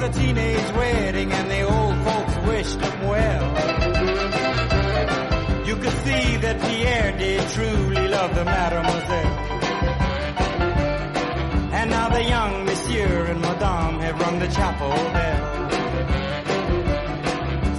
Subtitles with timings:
[0.00, 3.44] was a teenage wedding and the old folks wished them well.
[5.66, 9.38] You could see that Pierre did truly love the mademoiselle.
[11.72, 15.70] And now the young monsieur and madame have rung the chapel bell.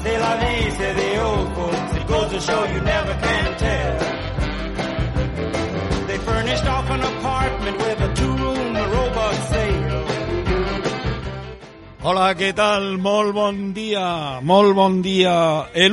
[0.01, 1.95] C'est la vie, say the old folks.
[1.95, 3.99] It goes to show you never can tell.
[6.07, 8.08] They furnished off an apartment with a
[12.09, 12.95] Hola, què tal?
[12.97, 15.33] Molt bon dia, molt bon dia.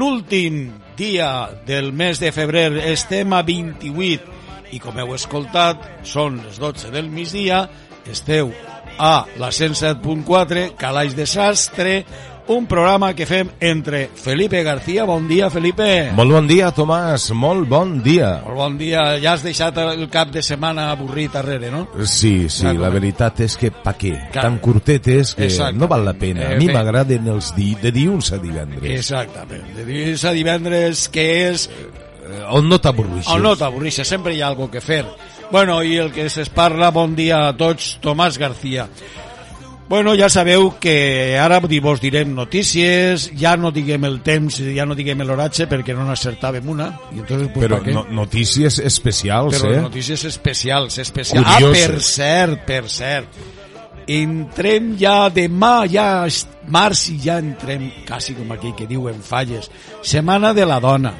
[0.00, 1.26] L'últim dia
[1.68, 7.10] del mes de febrer estem a 28 i com heu escoltat són les 12 del
[7.12, 7.58] migdia,
[8.08, 8.48] esteu
[8.96, 11.98] a la 107.4, Calaix de Sastre,
[12.48, 16.12] un programa que fem entre Felipe García, bon dia Felipe.
[16.14, 18.40] Molt bon dia, Tomàs, molt bon dia.
[18.44, 21.88] Molt bon dia, ja has deixat el cap de setmana avorrit darrere, no?
[22.06, 24.14] Sí, sí, Clar, la veritat és que pa què?
[24.30, 24.44] Clar.
[24.46, 25.78] Tan curtet és que Exacte.
[25.78, 26.46] no val la pena.
[26.46, 26.72] A Eh, mi bé.
[26.74, 28.90] m'agraden els di de dilluns a divendres.
[29.00, 31.68] Exactament, de dilluns a divendres, que és
[32.26, 33.28] Eh, On no t'avorreixes.
[33.32, 35.04] O no t'avorreixes, sempre hi ha algo que fer.
[35.52, 38.88] Bueno, i el que es parla, bon dia a tots, Tomàs García.
[39.88, 44.96] Bueno, ja sabeu que ara vos direm notícies, ja no diguem el temps, ja no
[44.98, 46.88] diguem l'oratge perquè no n'acertàvem una.
[47.14, 49.80] I entonces, pues, Però no, notícies especials, Però eh?
[49.82, 51.46] notícies especials, especials.
[51.46, 51.86] Ah, Curioses.
[51.86, 53.38] per cert, per cert.
[54.08, 56.26] Entrem ja demà, ja
[56.66, 59.70] març i ja entrem quasi com aquell que diuen falles.
[60.02, 61.14] Setmana de la dona.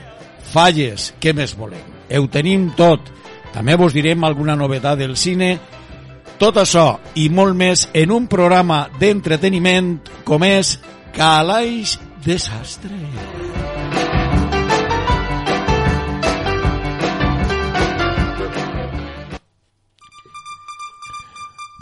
[0.51, 1.87] Falles, què més volem?
[2.19, 3.15] Ho tenim tot.
[3.55, 5.57] També vos direm alguna novetat del cine.
[6.37, 9.95] Tot això i molt més en un programa d'entreteniment
[10.29, 10.75] com és
[11.17, 12.93] Calaix Desastre.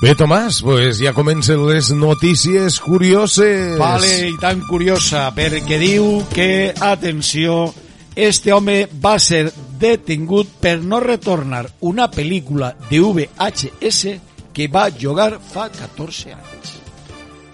[0.05, 3.79] Bé, Tomàs, pues ja comencen les notícies curioses.
[3.81, 7.73] Vale, i tan curiosa, perquè diu que, atenció,
[8.15, 9.49] este home va ser
[9.81, 14.15] detingut per no retornar una pel·lícula de VHS
[14.55, 16.75] que va jugar fa 14 anys.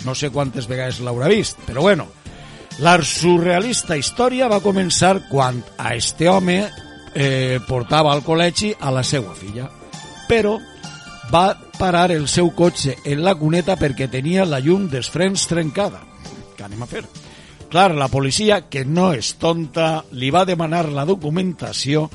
[0.05, 2.07] No sé quantes vegades l'haurà vist, però bueno,
[2.81, 6.61] la surrealista història va començar quan a este home
[7.15, 9.67] eh, portava al col·legi a la seva filla,
[10.29, 10.59] però
[11.33, 16.03] va parar el seu cotxe en la cuneta perquè tenia la llum dels frens trencada.
[16.57, 17.05] Què anem a fer?
[17.71, 22.09] Clar, la policia, que no és tonta, li va demanar la documentació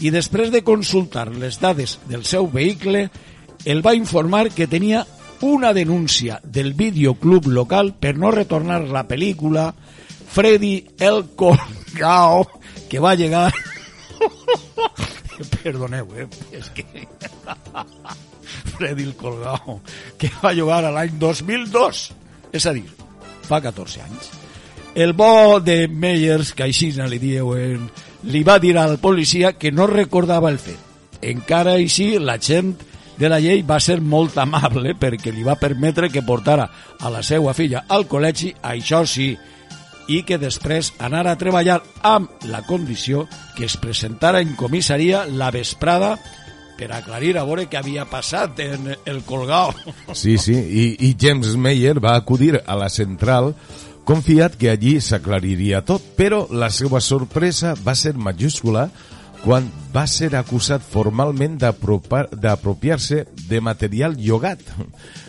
[0.00, 3.10] i després de consultar les dades del seu vehicle,
[3.64, 5.06] el va informar que tenia
[5.42, 9.72] una denúncia del videoclub local per no retornar la pel·lícula
[10.32, 12.46] Freddy el Colgao,
[12.88, 13.52] que va llegar...
[15.62, 16.28] Perdoneu, eh?
[16.54, 16.86] És que...
[18.76, 19.80] Freddy el Colgao,
[20.16, 22.04] que va jugar a l'any 2002,
[22.54, 22.86] és a dir,
[23.44, 24.30] fa 14 anys.
[24.94, 27.90] El bo de Meyers, que així li diuen,
[28.28, 30.78] li va dir al policia que no recordava el fet.
[31.22, 32.74] Encara així, la gent
[33.18, 36.68] de la llei va ser molt amable perquè li va permetre que portara
[37.00, 39.32] a la seva filla al col·legi, això sí,
[40.08, 45.50] i que després anara a treballar amb la condició que es presentara en comissaria la
[45.54, 46.16] vesprada
[46.78, 49.74] per aclarir a veure què havia passat en el colgao.
[50.18, 53.52] Sí, sí, i, i James Meyer va acudir a la central
[54.08, 58.88] confiat que allí s'aclariria tot, però la seva sorpresa va ser majúscula
[59.42, 64.62] quan va ser acusat formalment d'apropiar-se de material llogat.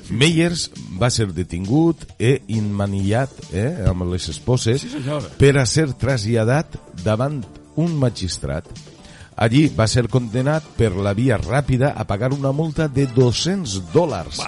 [0.09, 0.69] Meyers
[0.99, 5.01] va ser detingut e immanillat eh, amb les esposes Sí,
[5.39, 7.41] per a ser traslladat davant
[7.75, 8.67] un magistrat.
[9.35, 14.43] Allí va ser condenat per la via ràpida a pagar una multa de 200 dòlars.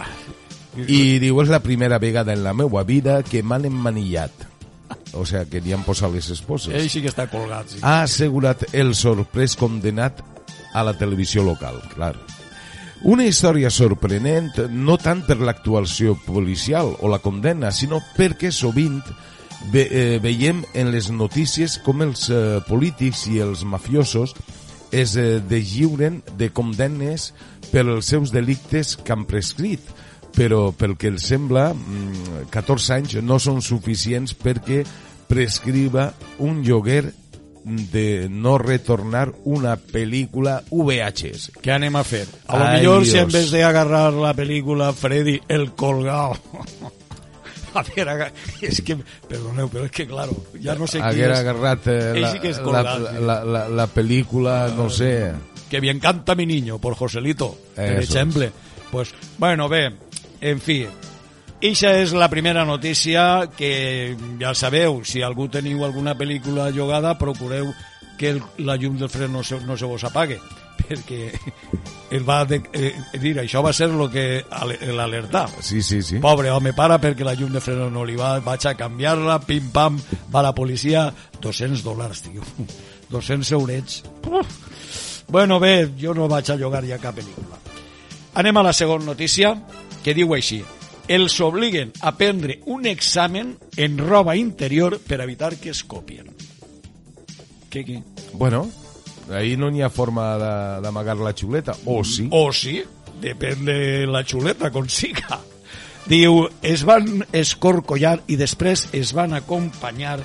[0.76, 4.55] I diu, és la primera vegada en la meva vida que m'han emmanillat.
[5.16, 6.74] O sea, que li han posat les esposes.
[6.76, 7.82] Ell sí que està colgat, sí.
[7.82, 10.22] Ha assegurat el sorprès condenat
[10.76, 12.16] a la televisió local, clar.
[13.06, 19.02] Una història sorprenent no tant per l'actuació policial o la condemna, sinó perquè sovint
[19.72, 24.36] ve, eh, veiem en les notícies com els eh, polítics i els mafiosos
[24.96, 27.32] es eh, deslliuren de condemnes
[27.72, 29.82] per els seus delictes que han prescrit,
[30.36, 34.84] però pel que els sembla, mm, 14 anys no són suficients perquè
[35.28, 36.12] prescriva
[36.44, 37.14] un lloguer
[37.66, 41.56] de no retornar una pel·lícula VHS.
[41.64, 42.28] Què anem a fer?
[42.46, 43.34] A lo millor si en Dios.
[43.34, 46.38] vez de agarrar la pel·lícula Freddy el colgao
[47.76, 48.96] a ver, és que,
[49.28, 52.62] perdoneu, però és que, claro, ja no sé qui és, agarrat eh, la, sí és
[52.64, 55.34] la, la, la, la, la pel·lícula, no sé...
[55.70, 58.52] que me encanta mi niño, por Joselito, per exemple.
[58.92, 59.92] Pues, bueno, bé,
[60.46, 60.84] en fi,
[61.66, 67.72] Ixa és la primera notícia que ja sabeu, si algú teniu alguna pel·lícula llogada, procureu
[68.20, 70.38] que el, la llum del fre no se, no se vos apague
[70.86, 71.32] perquè
[72.12, 75.48] el va de, eh, dir, això va ser lo que l'alertar.
[75.60, 76.20] Sí, sí, sí.
[76.22, 79.98] Pobre home, para perquè la llum de freno no li va, vaig a canviar-la, pim-pam,
[80.32, 81.08] va la policia,
[81.42, 82.46] 200 dòlars, tio.
[83.10, 84.04] 200 eurets.
[85.28, 87.58] Bueno, bé, jo no vaig a llogar ja cap pel·lícula.
[88.36, 89.56] Anem a la segona notícia,
[90.06, 90.62] que diu així.
[91.10, 96.30] Els obliguen a prendre un examen en roba interior per evitar que es copien.
[97.74, 97.98] Què, què?
[98.34, 98.68] Bueno,
[99.34, 100.28] ahí no n'hi ha forma
[100.86, 102.28] d'amagar la xuleta, o sí.
[102.30, 102.80] O sí,
[103.22, 103.78] depèn de
[104.10, 105.42] la xuleta, com siga.
[106.06, 110.20] Diu, es van escorcollar i després es van acompanyar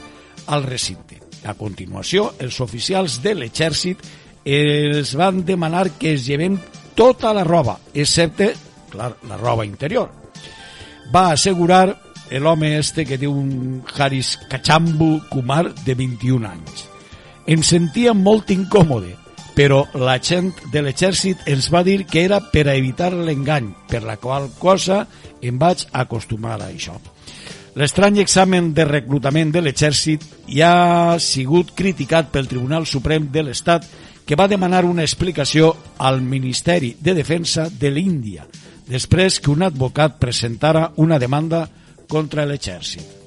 [0.53, 1.23] al recinte.
[1.49, 4.05] A continuació, els oficials de l'exèrcit
[4.44, 6.59] els van demanar que es lleven
[6.97, 8.53] tota la roba, excepte,
[8.91, 10.11] clar, la roba interior.
[11.15, 11.97] Va assegurar
[12.39, 16.87] l'home este que diu un Haris Kachambu Kumar de 21 anys.
[17.51, 19.17] Em sentia molt incòmode,
[19.57, 24.05] però la gent de l'exèrcit ens va dir que era per a evitar l'engany, per
[24.07, 25.07] la qual cosa
[25.43, 26.95] em vaig acostumar a això.
[27.75, 33.87] L'estrany examen de reclutament de l'exèrcit ja ha sigut criticat pel Tribunal Suprem de l'Estat
[34.27, 38.47] que va demanar una explicació al Ministeri de Defensa de l'Índia
[38.91, 41.65] després que un advocat presentara una demanda
[42.11, 43.21] contra l'exèrcit.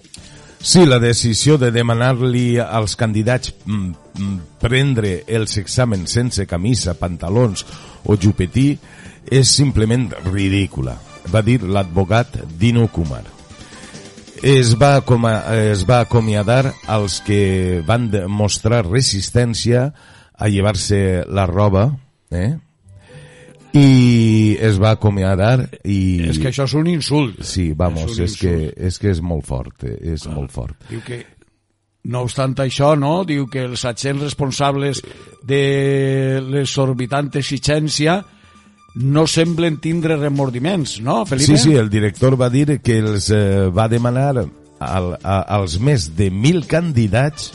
[0.64, 7.66] Sí, la decisió de demanar-li als candidats mm, mm, prendre els exàmens sense camisa, pantalons
[8.08, 8.70] o jupetí
[9.28, 10.96] és simplement ridícula,
[11.32, 13.26] va dir l'advocat Dino Kumar.
[14.44, 19.90] Es va, acoma, es va acomiadar als que van mostrar resistència
[20.36, 21.90] a llevar-se la roba,
[22.32, 22.56] eh?
[23.74, 26.30] I es va acomiadar i...
[26.30, 27.42] És que això és un insult.
[27.46, 28.56] Sí, vamos, És és, que,
[28.90, 30.78] és que és molt fort, eh, és molt fort.
[30.92, 31.24] Diu que,
[32.14, 33.24] no obstant això, no?
[33.26, 35.02] Diu que els agents responsables
[35.48, 35.64] de
[36.44, 38.20] l'exorbitant exigència
[38.94, 41.56] no semblen tindre remordiments, no, Felipe?
[41.56, 46.12] Sí, sí, el director va dir que els eh, va demanar al, a, als més
[46.18, 47.50] de mil candidats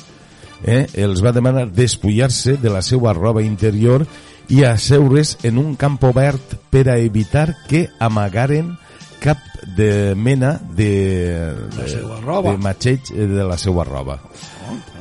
[0.64, 4.06] eh, els va demanar despullar-se de la seva roba interior
[4.48, 8.76] i asseure's en un camp obert per a evitar que amagaren
[9.20, 9.38] cap
[9.76, 11.86] de mena de, de,
[12.52, 14.20] de matxeig eh, de la seva roba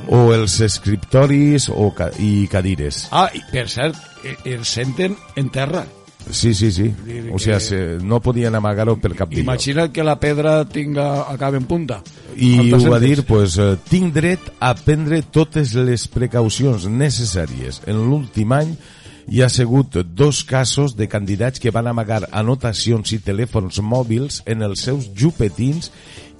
[0.08, 5.48] o els escriptoris o ca i cadires Ah, i per cert, eh, els senten en
[5.52, 5.84] terra.
[6.30, 9.92] sí, sí, sí dir o sigui, que- se, no podien amagar-ho per cap lloc Imagina't
[9.92, 12.02] que la pedra tinga, acabe en punta.
[12.36, 17.80] I ho va dir, pues, eh, tinc dret a prendre totes les precaucions necessàries.
[17.86, 18.76] En l'últim any
[19.28, 24.64] hi ha sigut dos casos de candidats que van amagar anotacions i telèfons mòbils en
[24.64, 25.90] els seus jupetins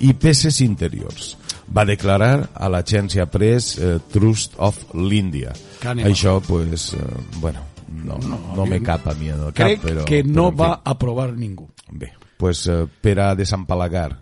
[0.00, 1.34] i peces interiors.
[1.68, 5.52] Va declarar a l'agència Press eh, Trust of l'Índia.
[5.84, 7.02] Això, pues, eh,
[7.42, 10.06] bueno, no, no, no me cap a mi en el cap, Crec però...
[10.08, 10.62] que no però, fi.
[10.62, 11.68] va a aprovar ningú.
[11.92, 14.14] Bé, pues, eh, per a desempalagar.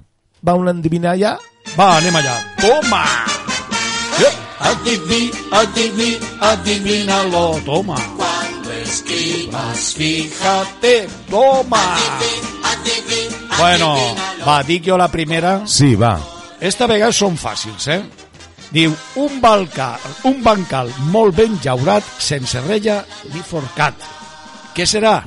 [0.43, 1.37] Va un endevinar ja?
[1.79, 2.37] Va, anem allà.
[2.59, 3.05] Toma!
[4.67, 7.61] Adiví, adiví, adivínalo.
[7.65, 7.97] Toma.
[8.17, 8.36] Cuando
[8.87, 11.09] escribas, fíjate.
[11.31, 11.97] Toma.
[13.59, 13.95] Bueno,
[14.47, 15.63] va, dic jo la primera.
[15.67, 16.17] Sí, va.
[16.61, 18.03] Esta vegada són fàcils, eh?
[18.73, 19.95] Diu, un, balca,
[20.29, 23.95] un bancal molt ben llaurat, sense rella ni forcat.
[24.77, 25.21] Què serà?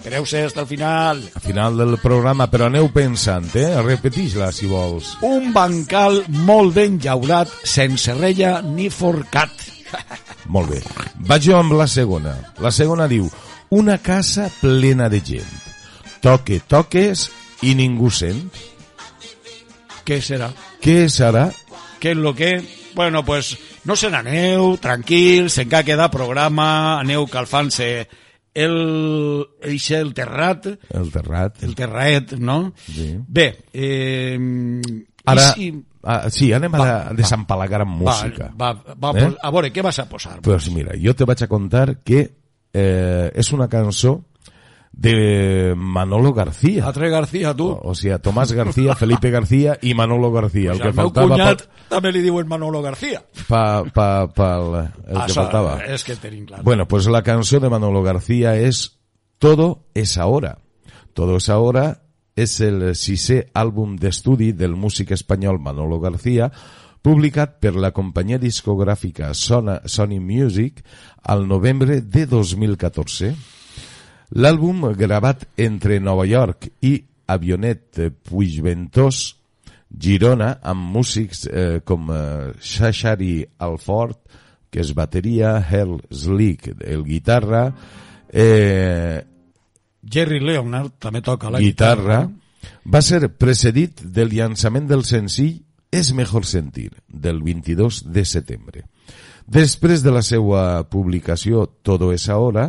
[0.00, 1.18] Espereu-se fins al final.
[1.34, 3.74] al final del programa, però aneu pensant, eh?
[3.84, 5.10] Repetix-la, si vols.
[5.28, 9.52] Un bancal molt ben llaurat, sense rella ni forcat.
[10.48, 10.80] Molt bé.
[11.28, 12.32] Vaig jo amb la segona.
[12.64, 13.28] La segona diu,
[13.76, 15.52] una casa plena de gent.
[16.24, 17.26] Toque, toques
[17.68, 18.40] i ningú sent.
[20.08, 20.48] Què serà?
[20.80, 21.50] Què serà?
[22.00, 22.54] Què és lo que?
[22.96, 23.52] Bueno, pues
[23.84, 28.08] no se n'aneu, tranquils, encara queda programa, aneu calfant-se
[28.54, 31.62] el, eixe, el terrat, El terrat.
[31.62, 32.72] el terraet, no?
[32.86, 33.16] Sí.
[33.28, 34.38] Bé, eh,
[35.24, 35.68] Ara, si...
[36.02, 38.50] ah, sí, anem a, a desempalagar amb Va, música.
[38.58, 39.26] va, va, Eh?
[39.28, 39.34] eh?
[39.42, 40.40] a veure, què vas a posar?
[40.42, 42.22] Pues mira, jo te vaig a contar que
[42.72, 44.16] eh, és una cançó
[45.00, 46.86] de Manolo García.
[46.86, 47.70] Atre García, tu.
[47.70, 50.72] O sea, Tomás García, Felipe García i Manolo García.
[50.72, 53.22] El Pues que al meu faltava cunyat pa, també li diuen Manolo García.
[53.48, 54.74] pa, pa, pa el,
[55.08, 55.78] el que faltava.
[55.88, 56.60] És que tenim clar.
[56.62, 59.00] Bueno, pues la canción de Manolo García es
[59.38, 60.58] Todo es ahora.
[61.14, 62.02] Todo es ahora
[62.36, 66.50] es el sisè àlbum d'estudi del músic espanyol Manolo García,
[67.00, 70.84] publicat per la companyia discogràfica Sony Music
[71.22, 73.32] al novembre de 2014.
[74.30, 76.94] L'àlbum, gravat entre Nova York i
[77.30, 79.36] Avionet Puigventós,
[79.90, 84.20] Girona, amb músics eh, com eh, Shashari Alfort,
[84.70, 87.64] que és bateria, Hell Slick, el guitarra,
[88.30, 89.18] eh,
[90.00, 92.78] Jerry Leonard també toca la guitarra, guitarra.
[92.86, 95.58] va ser precedit del llançament del senzill
[95.90, 98.84] És mejor sentir, del 22 de setembre.
[99.50, 102.68] Després de la seva publicació Todo es ahora,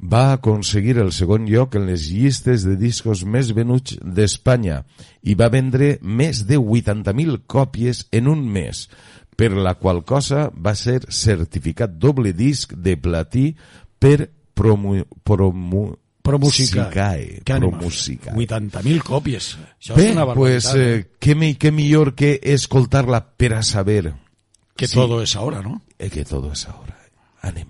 [0.00, 4.82] va aconseguir el segon lloc en les llistes de discos més venuts d'Espanya
[5.22, 8.88] i va vendre més de 80.000 còpies en un mes,
[9.36, 13.50] per la qual cosa va ser certificat doble disc de platí
[13.98, 15.90] per promu, promu,
[16.22, 16.90] Promúsica.
[16.90, 17.78] Sicae, Que ànima.
[17.78, 18.34] Promúsica.
[18.36, 19.54] 80.000 còpies.
[19.80, 20.76] Això Bé, és una pues, barbaritat.
[20.76, 24.12] eh, què, què millor que escoltar-la per a saber
[24.76, 24.94] que sí.
[24.94, 25.82] todo es ahora, ¿no?
[25.98, 26.96] eh, que todo es ahora.
[27.40, 27.68] Anem.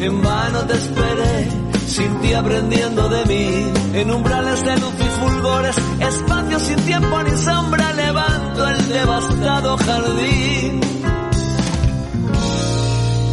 [0.00, 1.48] En vano te esperé,
[1.86, 3.72] sin ti aprendiendo de mí.
[3.94, 10.80] En umbrales de luz y fulgores, espacio sin tiempo ni sombra, levanto el devastado jardín.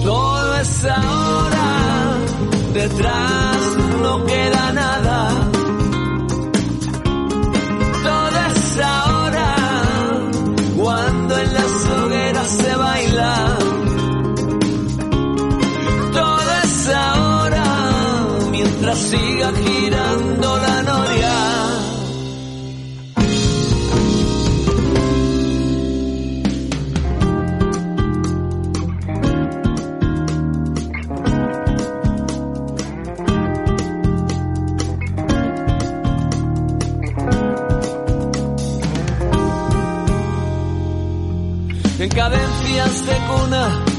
[0.04, 2.18] Todo es ahora,
[2.74, 3.53] detrás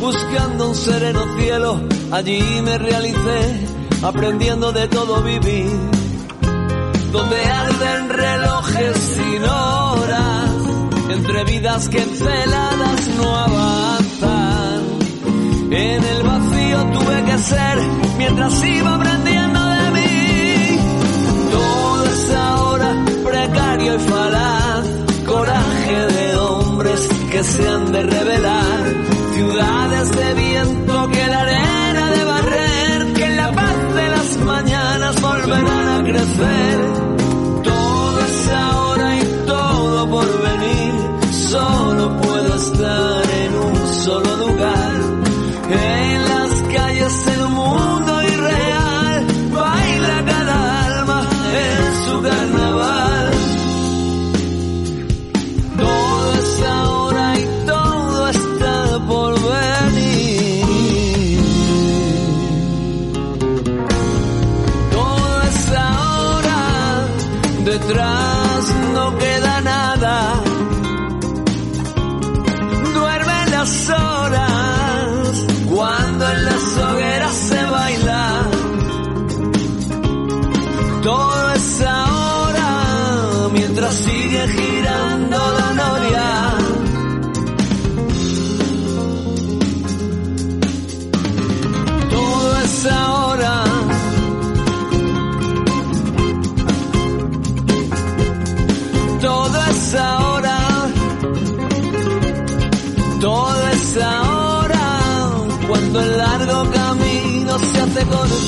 [0.00, 1.80] buscando un sereno cielo,
[2.12, 3.66] allí me realicé,
[4.02, 5.70] aprendiendo de todo vivir.
[7.12, 10.50] Donde arden relojes sin horas,
[11.10, 14.82] entre vidas que celadas no avanzan.
[15.70, 17.78] En el vacío tuve que ser,
[18.18, 20.78] mientras iba aprendiendo de mí.
[21.50, 24.86] Todo es ahora precario y falaz,
[25.26, 29.03] coraje de hombres que se han de revelar,
[29.50, 35.88] ciudades de viento que la arena de barrer, que la paz de las mañanas volverán
[35.88, 37.03] a crecer.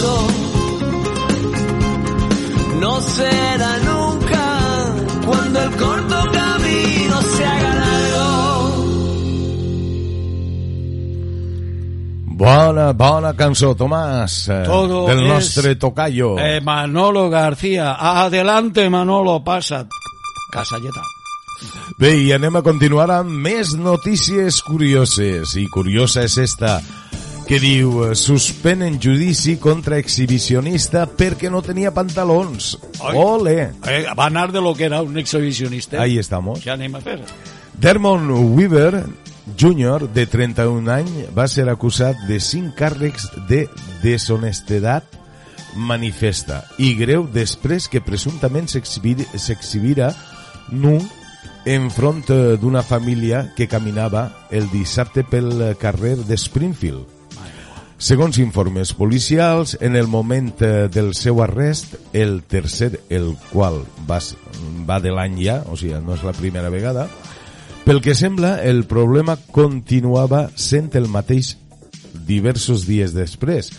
[0.00, 0.26] Corto
[2.80, 8.86] no será nunca cuando el corto camino se haga largo.
[12.26, 16.38] Bona, bona cançó, Tomàs, eh, Todo del nostre tocayo.
[16.38, 17.96] Eh, Manolo García.
[17.98, 19.88] Adelante, Manolo, pasa.
[20.52, 21.00] Casalleta.
[21.98, 25.56] Bé, i anem a continuar amb més notícies curioses.
[25.56, 26.82] I curiosa és esta.
[27.46, 32.72] Que diu eh, suspenen judici contra exhibicionista perquè no tenia pantalons.
[33.00, 33.14] Ai.
[33.16, 33.56] Ole!
[33.86, 36.00] Eh, va anar de lo que era un exhibicionista.
[36.02, 36.58] Ahí estamos.
[36.64, 37.20] Què anem a fer?
[37.78, 38.24] Dermot
[38.56, 39.04] Weaver
[39.56, 43.68] Jr., de 31 anys, va ser acusat de 5 càrrecs de
[44.02, 45.04] deshonestedat
[45.76, 50.10] manifesta i greu després que presumptament s'exhibir- s'exhibira
[50.72, 50.96] nu
[51.66, 57.04] enfront eh, d'una família que caminava el dissabte pel carrer de Springfield.
[57.96, 64.18] Segons informes policials, en el moment eh, del seu arrest, el tercer, el qual va,
[64.84, 67.06] va de l'any ja, o sigui, no és la primera vegada,
[67.86, 71.54] pel que sembla, el problema continuava sent el mateix
[72.26, 73.70] diversos dies després,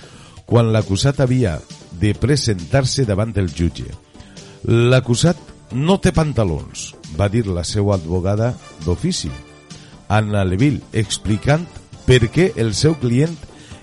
[0.50, 1.58] quan l'acusat havia
[2.02, 3.86] de presentar-se davant del jutge.
[4.66, 5.38] L'acusat
[5.78, 8.54] no té pantalons, va dir la seva advogada
[8.86, 9.30] d'ofici,
[10.10, 11.68] Anna Leville, explicant
[12.08, 13.36] per què el seu client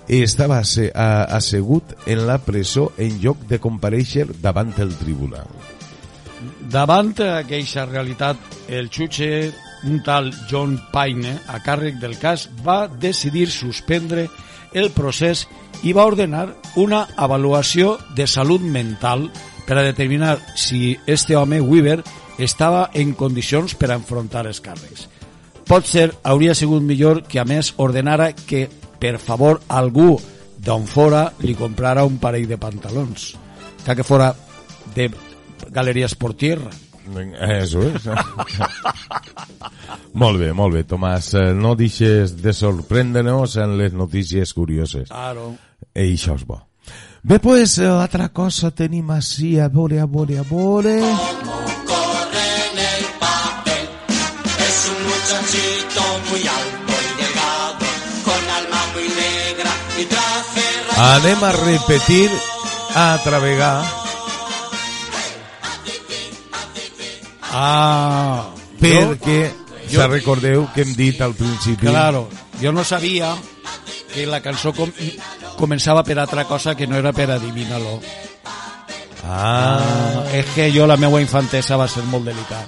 [0.07, 5.47] estava ase- a- assegut en la presó en lloc de compareixer davant el tribunal.
[6.69, 9.51] Davant aquesta realitat, el jutge,
[9.85, 14.27] un tal John Paine, a càrrec del cas, va decidir suspendre
[14.73, 15.47] el procés
[15.83, 19.29] i va ordenar una avaluació de salut mental
[19.65, 22.03] per a determinar si este home, Weaver,
[22.37, 25.07] estava en condicions per a enfrontar els càrrecs.
[25.65, 28.67] Potser hauria sigut millor que a més ordenara que,
[28.99, 30.15] per favor, algú
[30.65, 33.35] d'on fora li comprara un parell de pantalons,
[33.85, 34.33] que que fora
[34.95, 35.11] de
[35.71, 36.71] Galeries por Tierra.
[37.59, 38.07] Eso és.
[40.21, 41.33] molt bé, molt bé, Tomàs.
[41.37, 45.09] Eh, No deixes de sorprendre-nos en les notícies curioses.
[45.09, 45.51] Claro.
[45.93, 46.63] I això és bo.
[47.21, 51.74] Bé, pues, eh, altra cosa tenim així, a veure, a veure, a veure...
[60.97, 62.31] Anem a repetir,
[62.95, 63.83] a travegar,
[67.57, 68.49] Ah,
[68.79, 69.49] perquè
[69.87, 71.85] jo- ja recordeu que hem dit al principi...
[71.87, 72.27] Claro,
[72.61, 73.29] jo no sabia
[74.13, 74.91] que la cançó com,
[75.55, 78.01] començava per altra cosa que no era per adivinar-lo.
[79.23, 82.67] Ah, És que jo la meva infantesa va ser molt delicat.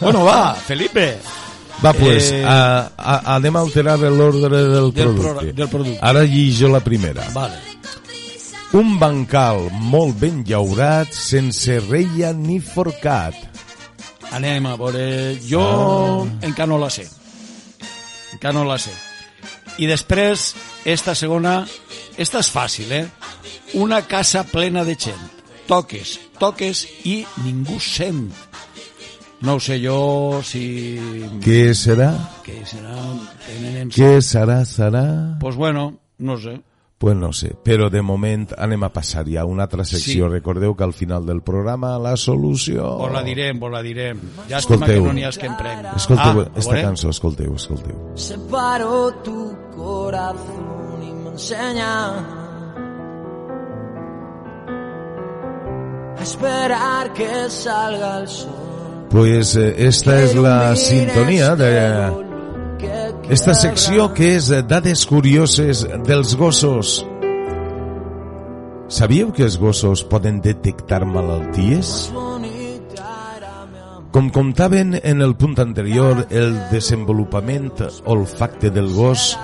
[0.00, 1.18] Bueno, va, Felipe.
[1.82, 5.52] Va, pues, Eh, a, a, anem a alterar l'ordre del, Del pro- producte.
[5.52, 5.98] del producte.
[6.02, 7.26] Ara llijo la primera.
[7.32, 7.56] Vale.
[8.74, 13.34] Un bancal molt ben llaurat, sense reia ni forcat.
[14.34, 15.38] Anem a veure...
[15.46, 17.06] Jo encara no la sé.
[18.32, 18.90] Encara no la sé.
[19.78, 21.64] I després, esta segona...
[22.18, 23.06] Esta és fàcil, eh?
[23.74, 25.22] Una casa plena de gent.
[25.66, 28.28] Toques, toques i ningú sent.
[29.42, 30.62] No ho sé jo si...
[31.44, 32.12] Què serà?
[32.46, 32.94] Què serà?
[33.44, 33.90] Tenen.
[33.92, 35.04] Què serà, serà?
[35.40, 36.60] Pues bueno, no sé.
[36.96, 40.24] Pues no sé, però de moment anem a passar ja a una altra secció.
[40.28, 40.30] Sí.
[40.32, 42.86] Recordeu que al final del programa la solució...
[43.02, 44.22] Vos la direm, vos la direm.
[44.48, 45.04] Que Escolteu.
[45.04, 45.90] no n'hi has que emprenc.
[45.98, 47.98] Escolteu Ah, esta cançó, escolteu, escolteu.
[48.14, 51.92] Separo tu corazón y me enseña
[56.16, 58.50] a esperar que salga el sol.
[59.10, 61.72] Pues eh, esta és la sintonia de
[63.30, 67.04] esta secció que és dades curioses dels gossos.
[68.88, 72.12] Sabíeu que els gossos poden detectar malalties?
[74.14, 77.72] Com comptaven en el punt anterior, el desenvolupament
[78.04, 79.38] olfacte del gos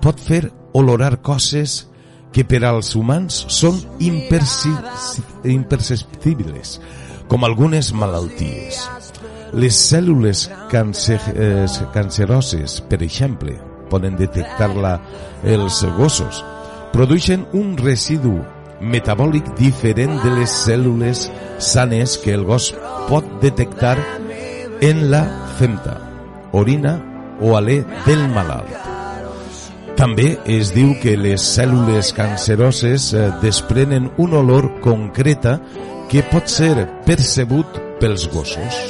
[0.00, 1.88] pot fer olorar coses
[2.32, 6.80] que per als humans són imperceptibles,
[7.28, 8.80] com algunes malalties.
[9.54, 13.54] Les cèl·lules càncer, eh, canceroses, per exemple,
[13.90, 14.98] poden detectar-la
[15.44, 16.42] els gossos.
[16.92, 18.40] Produeixen un residu
[18.80, 22.72] metabòlic diferent de les cèl·lules sanes que el gos
[23.08, 23.96] pot detectar
[24.80, 25.22] en la
[25.58, 26.00] femta,
[26.52, 26.98] orina
[27.40, 28.74] o alè del malalt.
[29.94, 35.60] També es diu que les cèl·lules canceroses eh, desprenen un olor concreta
[36.10, 38.80] que pot ser percebut pels gossos.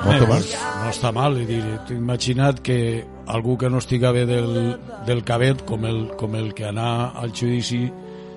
[0.00, 1.60] No, Eh, no està mal, dir,
[1.92, 6.64] imaginat que algú que no estiga bé del, del cabet, com el, com el que
[6.70, 7.82] anà al judici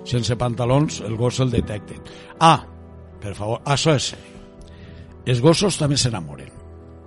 [0.03, 2.01] sense pantalons, el gos el detecten.
[2.43, 2.65] Ah,
[3.23, 4.33] per favor, això és seri.
[5.25, 6.51] Els gossos també s'enamoren.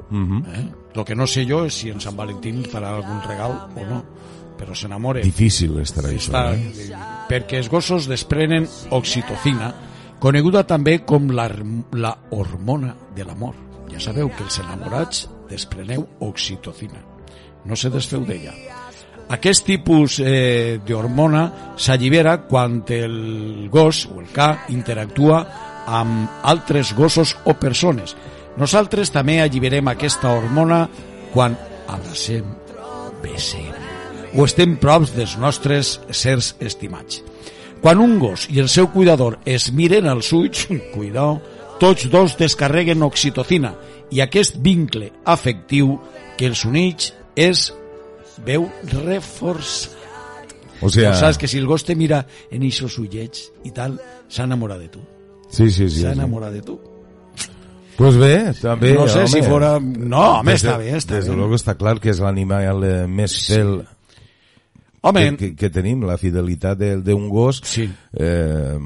[0.09, 0.45] Mhm.
[0.55, 0.64] Eh?
[0.95, 4.03] Lo que no sé jo és si en Sant Valentín farà algun regal o no,
[4.57, 5.23] però s'enamoren.
[5.23, 6.33] Difícil estarà això.
[6.33, 6.97] Està, Eh?
[7.29, 9.75] perquè els gossos desprenen oxitocina,
[10.20, 11.48] coneguda també com la,
[11.92, 13.55] la hormona de l'amor.
[13.92, 17.02] Ja sabeu que els enamorats despreneu oxitocina.
[17.66, 18.55] No se desfeu d'ella.
[19.37, 25.40] Aquest tipus eh, d'hormona s'allibera quan el gos o el ca interactua
[25.87, 28.14] amb altres gossos o persones.
[28.57, 30.87] Nosaltres també alliberem aquesta hormona
[31.35, 31.59] quan
[31.90, 32.46] abracem,
[33.22, 33.87] besem
[34.37, 37.22] o estem props dels nostres sers estimats.
[37.83, 41.41] Quan un gos i el seu cuidador es miren als ulls, cuidao,
[41.81, 43.75] tots dos descarreguen oxitocina
[44.11, 45.99] i aquest vincle afectiu
[46.39, 47.69] que els uneix és
[48.47, 49.93] veu reforçat.
[50.83, 53.97] O sea, O saps que si el gos te mira en esos ullets i tal,
[54.29, 55.01] s'ha enamorat de tu.
[55.49, 56.03] sí, sí, sí.
[56.03, 56.19] S'ha sí.
[56.19, 56.79] enamorat de tu.
[57.97, 58.93] Pues bé, també...
[58.93, 59.79] no sé home, si fora...
[59.81, 61.37] No, home, des de- està bé, està Des de bé.
[61.39, 63.79] luego està clar que és l'animal eh, més fel
[65.09, 67.88] Home, que, que, que tenim, la fidelitat de- d'un gos Sí.
[68.19, 68.79] eh,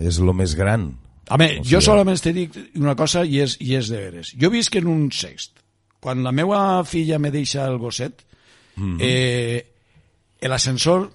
[0.00, 0.90] és lo més gran.
[1.30, 4.32] home o jo sigui- solament te dic una cosa i és, i és de veres.
[4.40, 5.58] Jo visc en un sext.
[6.00, 8.24] Quan la meva filla me deixa el gosset,
[8.76, 8.96] Mhm.
[9.00, 9.66] eh,
[10.42, 11.10] l'ascensor,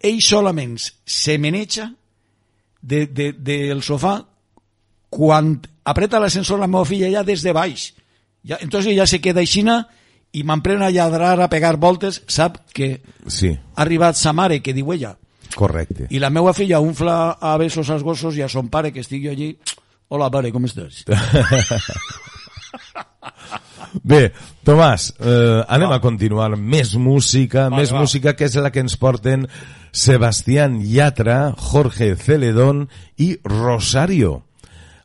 [0.00, 1.92] ell solament se meneja
[2.80, 4.24] de, de, del sofà
[5.10, 7.92] quan apreta l'ascensor la meva filla ja des de baix.
[8.46, 9.88] Ja, entonces ella se queda aixina
[10.36, 14.74] i m'emprena a lladrar, a pegar voltes, sap que Sí, ha arribat sa mare, que
[14.76, 15.14] diu ella,
[15.56, 16.06] correcte.
[16.12, 19.28] i la meva filla unfla a besos als gossos i a son pare que estigui
[19.32, 19.50] allí
[20.08, 21.04] hola pare, com estàs?
[24.06, 24.28] Bé,
[24.66, 26.50] Tomàs, eh, anem a continuar.
[26.58, 28.02] Més música, Va, més va.
[28.02, 29.46] música que és la que ens porten
[29.92, 34.42] Sebastián Yatra, Jorge Celedón i Rosario,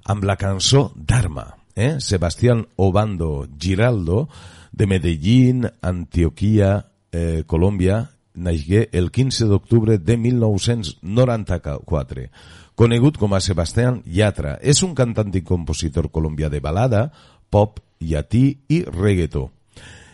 [0.04, 1.56] amb la cançó Dharma.
[1.76, 1.96] Eh?
[2.04, 4.28] Sebastián Obando Giraldo,
[4.72, 12.30] de Medellín, Antioquia, eh, Colòmbia, naixgué el 15 d'octubre de 1994.
[12.76, 17.12] Conegut com a Sebastián Yatra, és un cantant i compositor colombià de balada,
[17.50, 19.52] pop, llatí i reggaetó.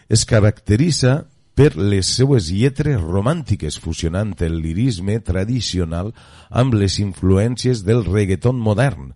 [0.10, 6.14] Es caracteritza per les seues lletres romàntiques, fusionant el lirisme tradicional
[6.50, 9.14] amb les influències del reggaeton modern.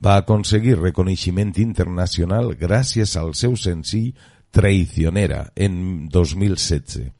[0.00, 4.14] Va aconseguir reconeixement internacional gràcies al seu senzill
[4.50, 7.12] Traicionera en 2016.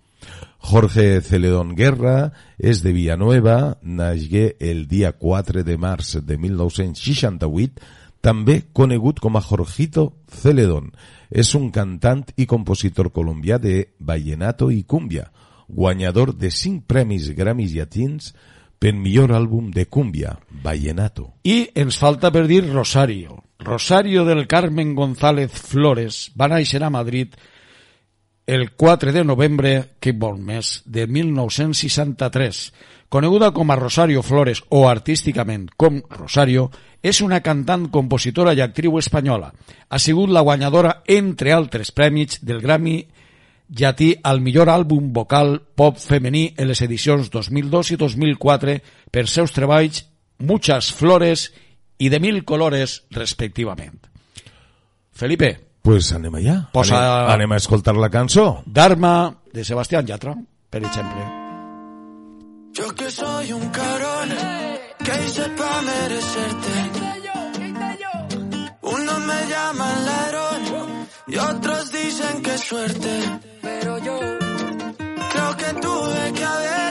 [0.60, 7.80] Jorge Celedón Guerra és de Villanueva, naixgué el dia 4 de març de 1968,
[8.20, 10.92] també conegut com a Jorgito Celedón.
[11.30, 15.30] És un cantant i compositor colombià de vallenato i cumbia,
[15.68, 18.34] guanyador de 5 premis Grammys llatins
[18.80, 21.34] per millor àlbum de cumbia, vallenato.
[21.44, 23.42] I ens falta per dir Rosario.
[23.60, 27.36] Rosario del Carmen González Flores va néixer a Madrid
[28.50, 32.72] el 4 de novembre, que bon mes, de 1963.
[33.12, 36.70] Coneguda com a Rosario Flores o artísticament com Rosario,
[37.02, 39.52] és una cantant, compositora i actriu espanyola.
[39.88, 43.04] Ha sigut la guanyadora, entre altres prèmits, del Grammy
[43.70, 48.80] llatí al millor àlbum vocal pop femení en les edicions 2002 i 2004
[49.10, 50.06] per seus treballs
[50.38, 51.52] Muchas Flores
[51.98, 54.06] i de Mil Colores, respectivament.
[55.12, 56.54] Felipe, Pues anem allà.
[56.72, 58.62] Posa- Anem, anem a escoltar la cançó.
[58.66, 60.34] Dharma de Sebastián Yatra,
[60.68, 61.24] per exemple.
[62.74, 64.28] Yo que soy un cabrón
[65.04, 66.74] que hice pa' merecerte.
[68.82, 73.20] Unos me llaman ladrón y otros dicen que suerte.
[73.62, 74.18] Pero yo
[75.32, 76.89] creo que tuve que haber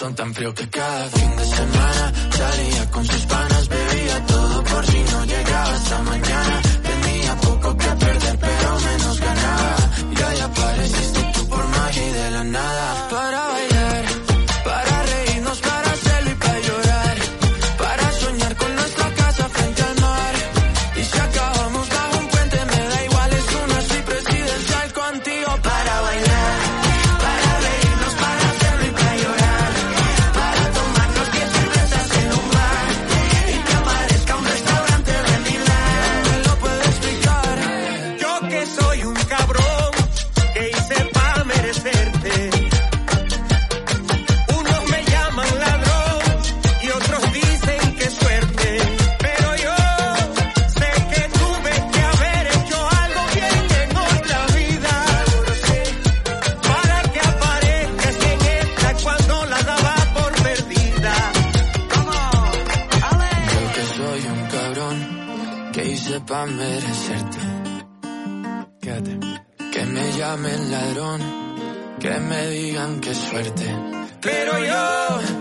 [0.00, 3.26] corazón tan frío que cada fin de semana salía con sus
[66.30, 67.38] para merecerte.
[68.80, 69.18] Quédate.
[69.72, 71.20] Que me llamen ladrón,
[71.98, 73.66] que me digan qué suerte.
[74.20, 75.39] Pero yo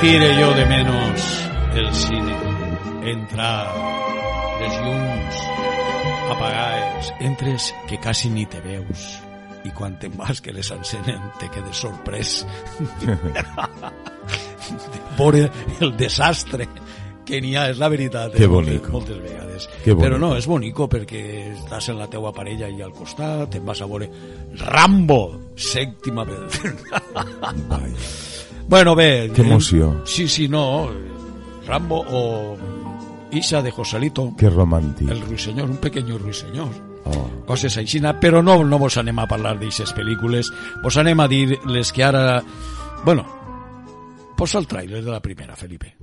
[0.00, 2.34] tire jo de menos el cine?
[3.02, 3.66] Entrar,
[4.60, 5.40] les llums
[6.30, 9.22] apagades, entres que quasi ni te veus
[9.66, 12.46] i quan te'n vas que les encenen te quedes sorprès
[13.00, 13.16] de
[15.18, 15.48] veure
[15.80, 16.68] el desastre
[17.28, 18.32] que n'hi ha, és la veritat.
[18.32, 18.94] Que eh, bonico.
[18.94, 19.68] Moltes, moltes vegades.
[19.82, 20.04] Que bonico.
[20.06, 23.82] Però no, és bonico perquè estàs en la teua parella i al costat, te'n vas
[23.82, 24.08] a veure
[24.62, 25.20] Rambo,
[25.58, 26.62] sèptima vez.
[28.68, 29.30] Bueno, bé.
[29.34, 30.02] Que emoció.
[30.04, 30.90] Sí, sí, no.
[31.66, 32.56] Rambo o
[33.32, 35.08] Isa de Joselito, Que romàntic.
[35.10, 36.68] el ruiseñor, un pequeño ruiseñor.
[37.04, 37.44] Oh.
[37.46, 40.50] Coses així, però no, no vos anem a parlar d'aixes pel·lícules,
[40.82, 42.42] vos anem a dir les que ara...
[43.04, 43.24] Bueno,
[44.36, 45.94] posa el tràiler de la primera, Felipe.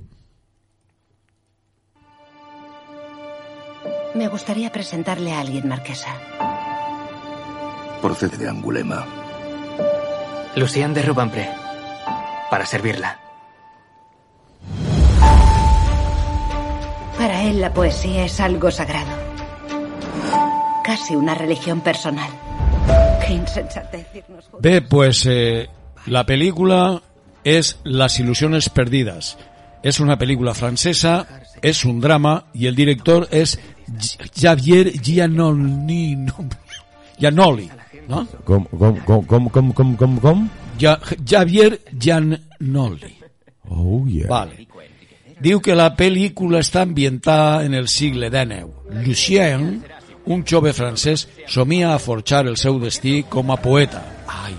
[4.14, 6.10] Me gustaría presentarle a alguien, Marquesa.
[8.02, 9.04] Procede de Angulema.
[10.56, 11.65] Lucien de Rubempré.
[12.50, 13.18] Para servirla.
[17.18, 19.10] Para él la poesía es algo sagrado.
[20.84, 22.30] Casi una religión personal.
[23.26, 24.60] Qué insensatez irnos juntos.
[24.62, 25.68] Bé, pues eh,
[26.06, 27.00] la pel·lícula
[27.42, 29.36] és Las ilusiones perdidas.
[29.82, 31.24] És una pel·lícula francesa,
[31.62, 36.46] és un drama i el director Gi- Javier Giannoli, no,
[37.18, 37.68] Giannoli,
[38.08, 38.24] no?
[38.44, 40.48] Com, com, com, com, com, com?
[40.78, 43.14] Ja, Javier Giannoli.
[43.68, 44.28] Oh, yeah.
[44.28, 44.66] Vale.
[45.40, 48.70] Diu que la pel·lícula està ambientada en el segle XIX.
[49.04, 49.66] Lucien,
[50.32, 54.00] un jove francès, somia a forjar el seu destí com a poeta.
[54.32, 54.54] Ai.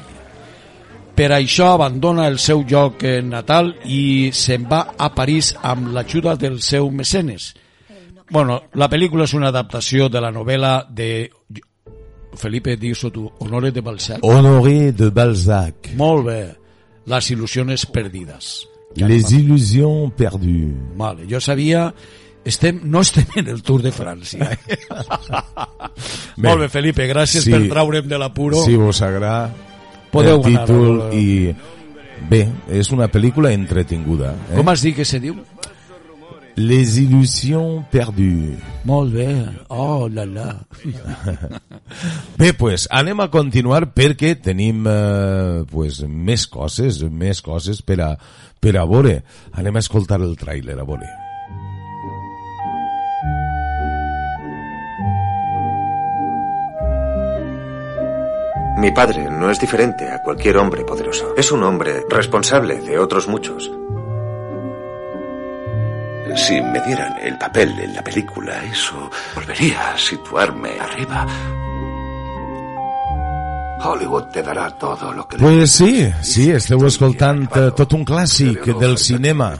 [1.17, 6.35] Per això abandona el seu lloc eh, natal i se'n va a París amb l'ajuda
[6.37, 7.55] del seu mecenes.
[8.29, 11.31] Bueno, la pel·lícula és una adaptació de la novel·la de...
[12.37, 14.19] Felipe, dius tu, Honores de Balzac.
[14.21, 15.91] Honoré de Balzac.
[15.97, 16.55] Molt bé.
[17.05, 18.67] Las ilusiones perdidas.
[18.95, 20.73] Les illusions perdues.
[20.97, 21.93] Vale, jo sabia...
[22.47, 24.37] Estem, no estem en el Tour de França.
[24.47, 24.57] Eh?
[26.37, 26.47] Bé.
[26.47, 27.51] Molt bé, Felipe, gràcies Sí.
[27.51, 28.61] per traure'm de l'apuro.
[28.63, 29.49] Si vos agrada
[30.13, 31.55] Podeu el títol anar, i...
[32.29, 34.31] Bé, és una pel·lícula entretinguda.
[34.51, 34.55] Eh?
[34.55, 35.35] Com has dit que se diu?
[36.57, 38.57] Les illusions perdues.
[38.89, 39.27] Molt bé.
[39.69, 40.47] Oh, la la.
[42.39, 48.09] Bé, pues, anem a continuar perquè tenim eh, pues, més coses, més coses per a,
[48.57, 49.19] per a veure.
[49.53, 51.13] Anem a escoltar el tràiler, a veure.
[58.77, 61.35] Mi padre no es diferente a cualquier hombre poderoso.
[61.37, 63.71] Es un hombre responsable de otros muchos.
[66.35, 71.25] Si me dieran el papel en la película, eso volvería a situarme arriba.
[73.83, 75.37] Hollywood te dará todo lo que...
[75.37, 79.51] Pues sí, sí, esteu escoltant eh, tot un clàssic del cinema,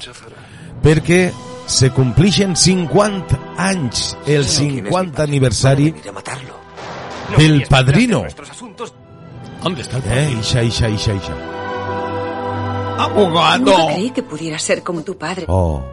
[0.82, 1.20] perquè
[1.70, 5.94] se complixen 50 anys, el 50 aniversari
[7.38, 8.26] del Padrino.
[9.62, 10.40] ¿Dónde está el Eh, padrino?
[10.42, 11.36] ixa, ixa, ixa, ixa.
[12.98, 13.66] ¡Abogado!
[13.66, 15.46] Nunca creí que pudiera ser como tu padre.
[15.48, 15.84] Oh.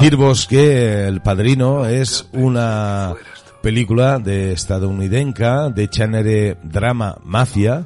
[0.00, 3.14] Dir-vos que El Padrino és una
[3.62, 7.78] pel·lícula de estadounidenca de gènere drama màfia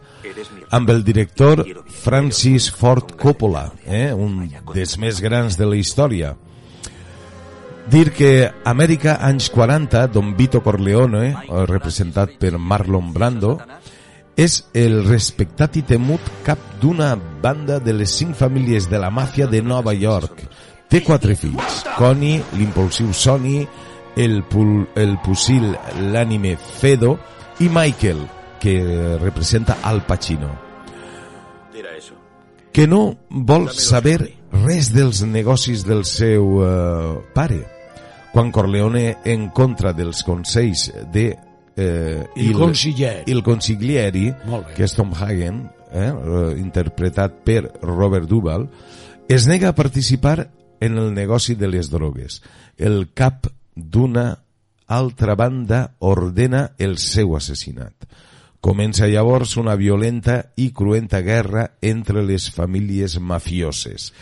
[0.74, 4.10] amb el director Francis Ford Coppola, eh?
[4.12, 6.34] un dels més grans de la història.
[7.88, 13.54] Dir que Amèrica anys 40, Don Vito Corleone, eh, representat per Marlon Brando,
[14.38, 19.48] és el respectat i temut cap d'una banda de les cinc famílies de la màfia
[19.50, 20.44] de Nova York.
[20.88, 23.66] Té quatre fills, Connie, l'impulsiu Sonny,
[24.16, 25.74] el, pul, el pusil,
[26.14, 27.18] l'ànime Fedo
[27.60, 28.24] i Michael,
[28.62, 28.78] que
[29.20, 30.68] representa Al Pacino
[32.78, 34.20] que no vol saber
[34.52, 37.64] res dels negocis del seu eh, pare.
[38.30, 41.32] Quan Corleone, en contra dels consells de
[41.78, 43.22] eh, Il consigliere.
[43.26, 44.74] il consiglieri, Molt bé.
[44.74, 48.68] que és Tom Hagen, eh, eh, interpretat per Robert Duvall,
[49.28, 52.42] es nega a participar en el negoci de les drogues.
[52.76, 54.38] El cap d'una
[54.86, 57.94] altra banda ordena el seu assassinat.
[58.60, 64.12] Comença llavors una violenta i cruenta guerra entre les famílies mafioses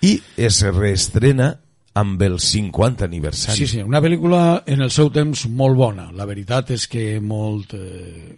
[0.00, 1.60] i es reestrena
[1.94, 3.58] amb el 50 aniversari.
[3.58, 6.08] Sí, sí, una pel·lícula en el seu temps molt bona.
[6.12, 7.76] La veritat és que molt...
[7.78, 8.34] Eh,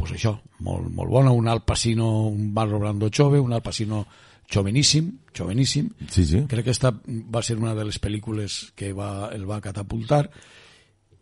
[0.00, 0.34] pues això,
[0.64, 1.32] molt, molt bona.
[1.36, 4.04] Un Al Pacino, un Barro Brando jove, un Al Pacino
[4.50, 5.90] joveníssim, joveníssim.
[6.10, 6.44] Sí, sí.
[6.48, 10.28] Crec que esta va ser una de les pel·lícules que va, el va catapultar.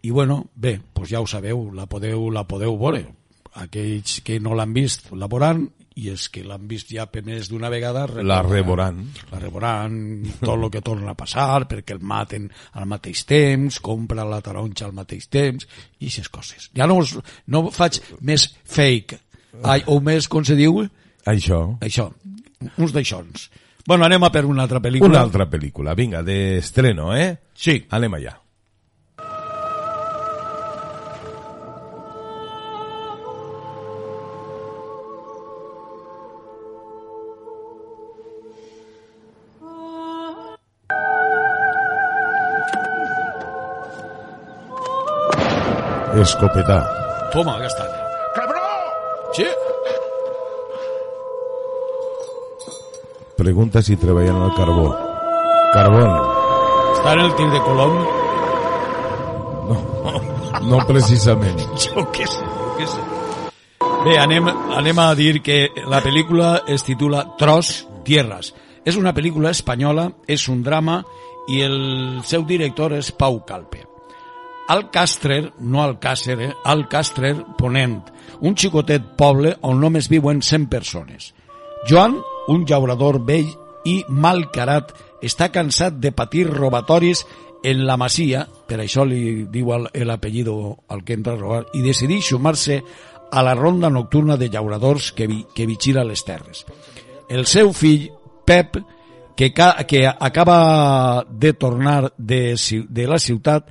[0.03, 3.05] I bueno, bé, pues ja ho sabeu, la podeu, la podeu veure.
[3.59, 5.67] Aquells que no l'han vist la veuran
[5.99, 9.01] i els que l'han vist ja per més d'una vegada La reboran.
[9.33, 9.97] la reboran,
[10.41, 14.87] tot el que torna a passar perquè el maten al mateix temps compra la taronja
[14.87, 15.67] al mateix temps
[15.99, 19.19] i aquestes coses ja no, us, no faig més fake
[19.65, 20.85] ai, o més, com se diu?
[21.29, 21.63] Això.
[21.85, 22.09] això,
[22.79, 23.49] uns d'aixons
[23.89, 27.31] bueno, anem a per una altra pel·lícula Una altra pel·lícula, vinga, d'estreno, eh?
[27.57, 27.79] Sí.
[27.97, 28.35] Anem allà.
[46.23, 46.79] Escopetà.
[47.33, 47.85] toma, aquesta
[49.35, 49.47] sí,
[53.37, 54.89] Pregunta si treballen al carbó.
[55.73, 56.11] Carbón.
[56.97, 57.93] està en el tir de Colom
[60.69, 61.61] No precisament.
[61.85, 63.05] jo què sé, jo què sé.
[64.05, 68.53] Bé, anem, anem a dir que la pel·lícula es titula Tros Tierras.
[68.85, 71.03] És una pel·lícula espanyola, és un drama
[71.49, 71.79] i el
[72.25, 73.85] seu director és Pau Calpe.
[74.69, 76.53] Alcàsser, no Alcàsser, eh?
[76.69, 78.03] Alcàsser Ponent,
[78.45, 81.33] un xicotet poble on només viuen 100 persones.
[81.89, 83.49] Joan, un llaurador vell
[83.89, 84.93] i malcarat,
[85.25, 87.25] està cansat de patir robatoris
[87.65, 91.83] en la masia, per això li diu el- l'apellido al que entra a robar, i
[91.83, 92.83] decideix sumar-se
[93.33, 96.65] a la ronda nocturna de llauradors que, vi, que vigila les terres.
[97.29, 98.11] El seu fill,
[98.45, 98.79] Pep,
[99.37, 102.57] que, ca, que acaba de tornar de,
[102.89, 103.69] de la ciutat,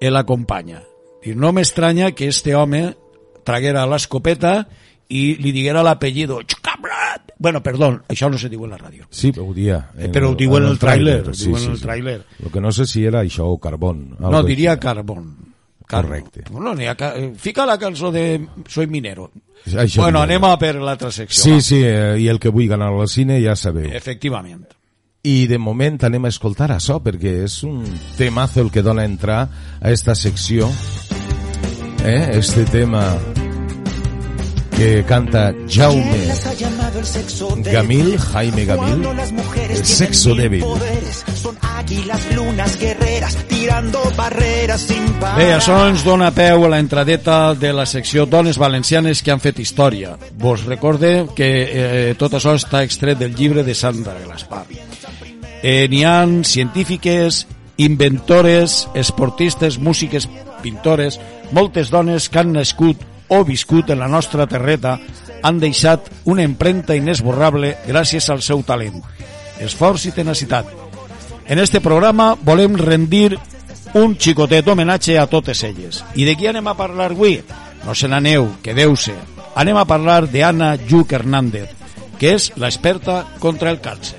[0.00, 0.82] el acompanya.
[1.24, 2.96] I no m'estranya que este home
[3.44, 4.68] traguera l'escopeta
[5.08, 7.32] i li diguera l'apellido Xcabrat.
[7.38, 9.06] Bueno, perdó, això no se diu en la ràdio.
[9.10, 9.90] Sí, ho dia.
[9.96, 12.18] Eh, però ho diu en el tràiler, ho diu en el tràiler.
[12.42, 14.16] Lo que no sé si era això o carbón.
[14.18, 14.82] No, diria així.
[14.82, 15.36] carbón.
[15.88, 16.44] Correcte.
[16.50, 19.30] Bueno, ha eh, Fica la cançó de Soy minero.
[19.72, 21.42] Això bueno, anem a per l'altra secció.
[21.42, 21.60] Sí, va.
[21.64, 23.88] sí, eh, i el que vull ganar al cine ja sabeu.
[23.96, 24.66] Efectivament.
[25.22, 27.82] I de moment anem a escoltar això, perquè és un
[28.16, 29.48] temazo el que dona entrar
[29.80, 30.70] a esta secció.
[32.04, 32.38] Eh?
[32.38, 33.02] Este tema
[34.76, 36.28] que canta Jaume.
[37.64, 39.06] Gamil, Jaime Gamil,
[39.70, 40.64] el sexo débil.
[41.78, 45.38] águilas, lunas, guerreras, tirando barreras sin parar.
[45.38, 49.40] Bé, això ens dona peu a la entradeta de la secció Dones Valencianes que han
[49.40, 50.16] fet història.
[50.38, 54.66] Vos recorde que eh, tot això està extret del llibre de Sandra Glaspar.
[55.62, 60.28] Eh, N'hi ha científiques, inventores, esportistes, músiques,
[60.62, 61.20] pintores,
[61.52, 64.98] moltes dones que han nascut o viscut en la nostra terreta
[65.42, 69.02] han deixat una empremta inesborrable gràcies al seu talent,
[69.62, 70.66] esforç i tenacitat.
[71.48, 73.38] En este programa volem rendir
[73.94, 76.02] un xicotet homenatge a totes elles.
[76.14, 77.38] I de qui anem a parlar avui?
[77.86, 79.14] No se n'aneu, quedeu-se.
[79.56, 81.70] Anem a parlar d'Anna Lluc Hernández,
[82.18, 84.17] que és l'experta contra el càncer.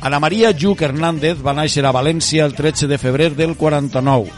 [0.00, 4.28] Ana Maria Lluc Hernández va néixer a València el 13 de febrer del 49.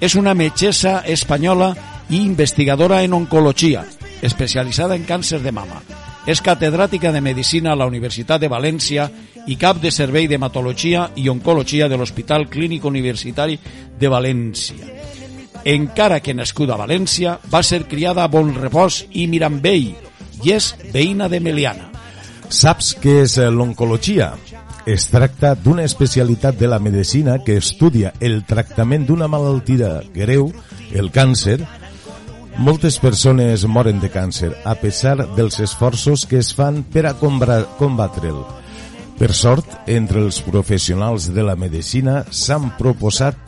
[0.00, 1.74] És una metgessa espanyola
[2.08, 3.84] i investigadora en oncologia,
[4.22, 5.82] especialitzada en càncer de mama.
[6.26, 9.10] És catedràtica de Medicina a la Universitat de València
[9.46, 13.58] i cap de servei d'hematologia i oncologia de l'Hospital Clínic Universitari
[14.00, 14.88] de València.
[15.64, 19.92] Encara que nascuda a València, va ser criada a Bonrepòs i Mirambell
[20.44, 21.90] i és veïna de Meliana.
[22.48, 24.32] Saps què és l'oncologia?
[24.86, 30.50] Es tracta d'una especialitat de la medicina que estudia el tractament d'una malaltia greu,
[30.92, 31.62] el càncer.
[32.60, 38.44] Moltes persones moren de càncer a pesar dels esforços que es fan per a combatre'l.
[39.16, 43.40] Per sort, entre els professionals de la medicina s'han proposat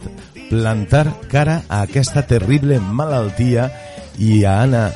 [0.48, 3.68] plantar cara a aquesta terrible malaltia
[4.16, 4.86] i a Anna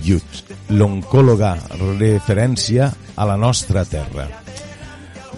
[0.00, 4.30] Lluch, l'oncòloga referència a la nostra terra.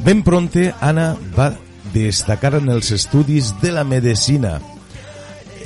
[0.00, 1.52] Ben pronte, Anna va
[1.92, 4.56] destacar en els estudis de la medicina,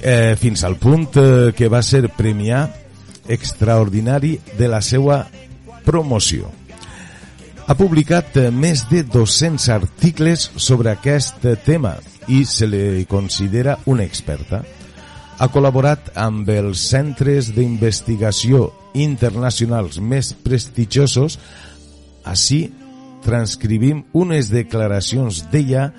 [0.02, 2.66] eh, fins al punt eh, que va ser premià
[3.28, 5.24] extraordinari de la seva
[5.86, 6.50] promoció.
[7.66, 11.96] Ha publicat eh, més de 200 articles sobre aquest tema
[12.28, 14.62] i se li considera una experta.
[15.38, 21.38] Ha col·laborat amb els centres d'investigació internacionals més prestigiosos.
[22.24, 22.64] Així
[23.26, 25.90] transcrivim unes declaracions d'ella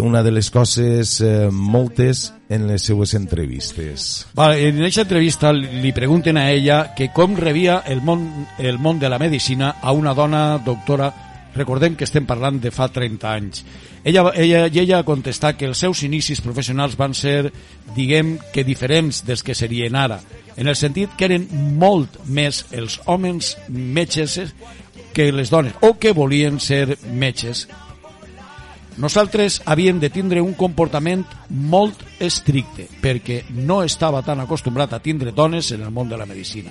[0.00, 4.26] una de les coses eh, moltes en les seues entrevistes.
[4.34, 8.98] Vale, en aquesta entrevista li pregunten a ella que com rebia el món, el món
[8.98, 11.12] de la medicina a una dona doctora,
[11.54, 13.64] recordem que estem parlant de fa 30 anys.
[14.04, 17.50] Ella, ella, i ella ha contestat que els seus inicis professionals van ser,
[17.96, 20.20] diguem, que diferents dels que serien ara,
[20.56, 21.48] en el sentit que eren
[21.78, 24.38] molt més els homes metges
[25.18, 27.66] que les dones, o que volien ser metges
[28.98, 35.30] nosaltres havíem de tindre un comportament molt estricte perquè no estava tan acostumbrat a tindre
[35.34, 36.70] dones en el món de la medicina.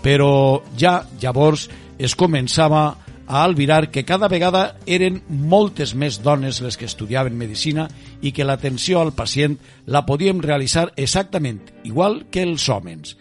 [0.00, 1.68] Però ja llavors
[1.98, 2.84] es començava
[3.26, 7.90] a albirar que cada vegada eren moltes més dones les que estudiaven medicina
[8.20, 13.16] i que l'atenció al pacient la podíem realitzar exactament igual que els homes.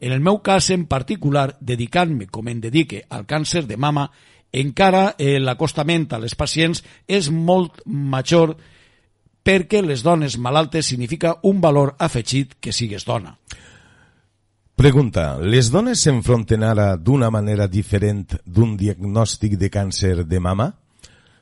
[0.00, 4.08] En el meu cas en particular, dedicant-me com em dedique al càncer de mama,
[4.52, 8.56] encara eh, l'acostament a les pacients és molt major
[9.44, 13.36] perquè les dones malaltes significa un valor afegit que sigues dona.
[14.80, 20.70] Pregunta, les dones s'enfronten ara d'una manera diferent d'un diagnòstic de càncer de mama?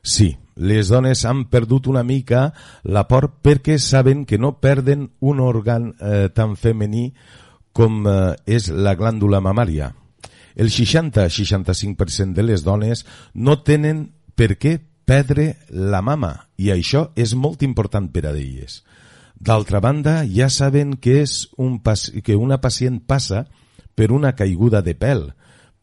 [0.03, 2.49] Sí, les dones han perdut una mica
[2.83, 7.13] la por perquè saben que no perden un òrgan eh, tan femení
[7.79, 9.93] com eh, és la glàndula mamària.
[10.59, 13.05] El 60-65% de les dones
[13.35, 18.83] no tenen per què perdre la mama i això és molt important per a elles.
[19.39, 23.45] D'altra banda, ja saben que, és un que una pacient passa
[23.95, 25.29] per una caiguda de pèl,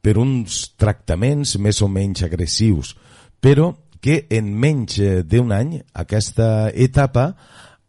[0.03, 2.93] per uns tractaments més o menys agressius,
[3.39, 3.71] però
[4.03, 7.31] que en menys d'un any aquesta etapa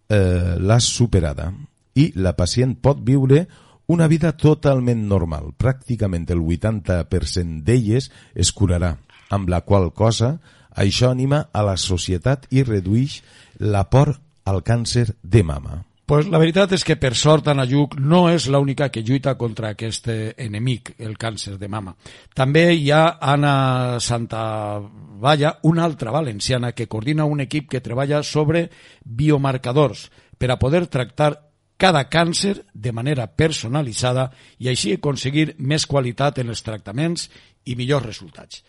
[0.08, 1.50] eh, l'ha superada
[1.98, 3.42] i la pacient pot viure
[3.86, 5.52] una vida totalment normal.
[5.56, 8.96] Pràcticament el 80% d'elles es curarà,
[9.30, 10.36] amb la qual cosa
[10.76, 13.20] això anima a la societat i redueix
[13.58, 15.82] la por al càncer de mama.
[16.06, 19.72] Pues la veritat és que per sort Anna Lluc no és l'única que lluita contra
[19.72, 21.96] aquest enemic, el càncer de mama.
[22.30, 28.68] També hi ha Anna Santavalla, una altra valenciana que coordina un equip que treballa sobre
[29.02, 30.06] biomarcadors
[30.38, 31.45] per a poder tractar
[31.76, 37.28] cada càncer de manera personalitzada i així aconseguir més qualitat en els tractaments
[37.66, 38.62] i millors resultats.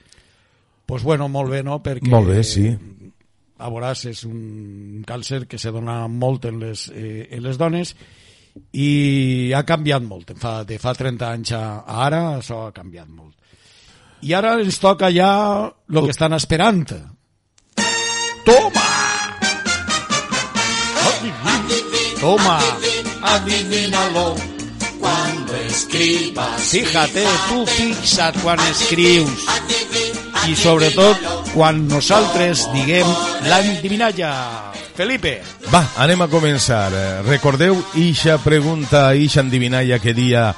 [0.86, 1.84] pues bueno, molt bé, no?
[1.84, 2.70] Perquè, Molt bé, sí.
[3.60, 7.94] A veuràs, és un càncer que se dona molt en les, eh, en les dones
[8.72, 10.32] i ha canviat molt.
[10.40, 13.36] Fa, de fa 30 anys a, a ara, això ha canviat molt.
[14.22, 15.30] I ara ens toca ja
[15.68, 16.88] el que estan esperant.
[18.46, 18.88] Toma!
[22.20, 22.60] Toma,
[23.22, 24.36] adivínalo
[25.00, 26.62] Cuando escribas.
[26.72, 29.46] Fíjate, tu fixa't quan escrius
[30.50, 31.22] i sobretot
[31.54, 33.08] quan nosaltres diguem
[33.46, 34.32] l'endivinalla.
[34.98, 35.36] Felipe.
[35.70, 36.88] Va, anem a començar.
[36.90, 40.50] Eh, Recordeu ixa pregunta, ixa endivinalla que dia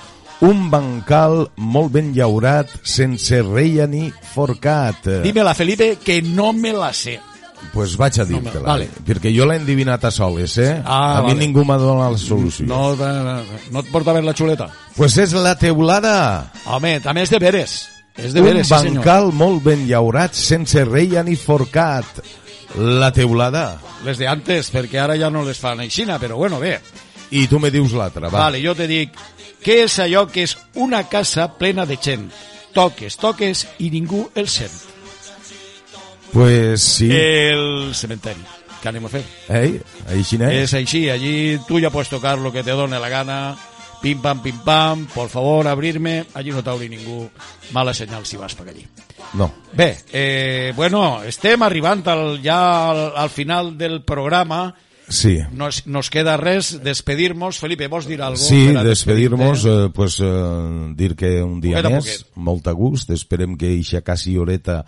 [0.47, 5.09] un bancal molt ben llaurat sense reia ni forcat.
[5.25, 7.19] Dímela, Felipe, que no me la sé.
[7.73, 8.87] Pues vaig a dir-te-la, vale.
[9.05, 10.81] perquè jo l'he endivinat a soles, eh?
[10.83, 11.39] Ah, a mi vale.
[11.45, 12.65] ningú m'ha donat la solució.
[12.67, 13.39] No, no,
[13.71, 14.69] no et porta a veure la xuleta?
[14.95, 16.51] Pues és la teulada.
[16.65, 17.79] Home, també és de veres.
[18.17, 19.03] És de un veres, sí senyor.
[19.03, 22.19] bancal molt ben llaurat, sense reia ni forcat.
[22.75, 23.79] La teulada.
[24.05, 26.79] Les de antes, perquè ara ja no les fan aixina, però bueno, bé.
[27.31, 28.45] I tu me dius l'altra, va.
[28.45, 29.15] Vale, jo te dic,
[29.63, 32.29] què és allò que és una casa plena de gent?
[32.73, 34.73] Toques, toques i ningú el sent.
[36.33, 37.09] Pues sí.
[37.11, 38.41] El cementeri.
[38.79, 39.23] Què anem a fer?
[39.51, 39.73] Ei,
[40.15, 40.69] així n'és.
[40.69, 43.57] Es així, allí tú ya puedes tocar lo que te done la gana.
[43.99, 46.25] Pim pam, pim pam, por favor, abrirme.
[46.33, 47.25] Allí no t'obri ningú.
[47.75, 48.85] Mala senyal si vas per allí.
[49.33, 49.51] No.
[49.73, 52.59] Bé, eh, bueno, estem arribant al, ja
[52.91, 54.73] al, al final del programa.
[55.09, 55.39] Sí.
[55.51, 57.57] Nos, nos queda res, despedir-nos.
[57.59, 62.09] Felipe, vols dir alguna Sí, despedir-nos, eh, pues, eh, dir que un dia Poquet més,
[62.23, 62.35] poquet.
[62.37, 64.85] molt a gust, esperem que eixa quasi horeta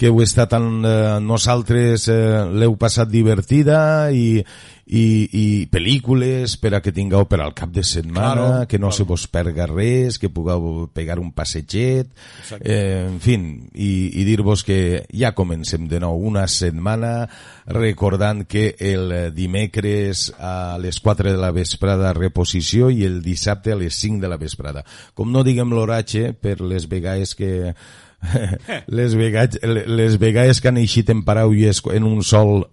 [0.00, 4.40] que heu estat en, eh, nosaltres eh, l'heu passat divertida i,
[4.88, 5.02] i,
[5.36, 8.96] i pel·lícules per a que tingueu per al cap de setmana, Claro, que no claro.
[8.96, 12.08] se vos perga res, que pugueu pegar un passeget,
[12.40, 12.64] Exacte.
[12.64, 13.44] eh, en fin,
[13.74, 13.90] i,
[14.22, 17.28] i dir-vos que ja comencem de nou una setmana
[17.68, 23.80] recordant que el dimecres a les 4 de la vesprada reposició i el dissabte a
[23.84, 24.86] les 5 de la vesprada.
[25.12, 27.74] Com no diguem l'oratge per les vegades que
[28.86, 32.66] les vegades, les vegades que han eixit en paraules en un sol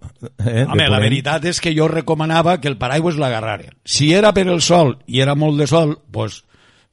[0.43, 3.77] eh, Home, la veritat és que jo recomanava que el paraigües l'agarraren.
[3.85, 6.43] Si era per el sol i era molt de sol, pues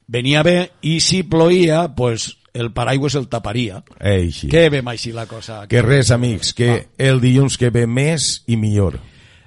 [0.07, 3.83] venia bé, i si ploïa, pues el paraigües el taparia.
[3.99, 4.49] Eixi.
[4.49, 5.65] Que bé així la cosa.
[5.69, 9.01] Que res, amics, que el dilluns que ve més i millor.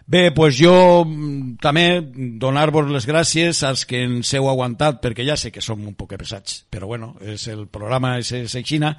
[0.07, 1.99] Bé, pues jo mm, també
[2.39, 6.15] donar-vos les gràcies als que ens heu aguantat, perquè ja sé que som un poc
[6.15, 8.93] pesats, però bueno, és el programa és, és aixina,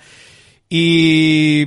[0.68, 1.64] i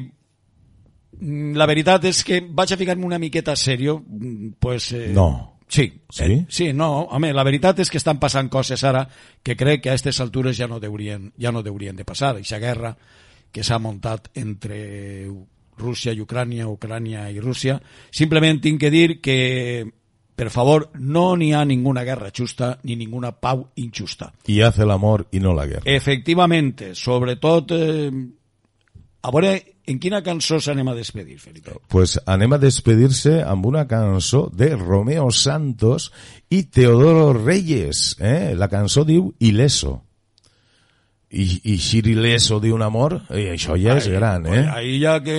[1.17, 4.91] mm, la veritat és que vaig a ficar-me una miqueta serio, mm, pues...
[4.93, 5.57] Eh, No.
[5.71, 6.23] Sí, Sí?
[6.25, 9.05] eh, sí, no, home, la veritat és que estan passant coses ara
[9.41, 12.35] que crec que a aquestes altures ja no deurien, ja no deurien de passar.
[12.35, 12.91] Aquesta guerra
[13.51, 15.29] que s'ha muntat entre
[15.77, 17.79] Rússia i Ucrània, Ucrània i Rússia.
[18.11, 19.37] Simplement tinc que dir que,
[20.35, 24.31] per favor, no n'hi ha ninguna guerra justa ni ninguna pau injusta.
[24.47, 25.85] I hace l'amor i no la guerra.
[25.85, 27.75] Efectivamente, sobretot...
[27.77, 28.11] Eh,
[29.21, 29.51] a veure,
[29.85, 31.75] en quina cançó s'anem a despedir, Felipe?
[31.91, 36.11] Pues anem a despedir-se amb una cançó de Romeo Santos
[36.49, 38.15] i Teodoro Reyes.
[38.19, 38.53] Eh?
[38.57, 39.99] La cançó diu Ileso.
[41.31, 44.65] I, i Xir Ileso d'un amor, i això ja és gran, eh?
[44.67, 45.35] Ahí ja que...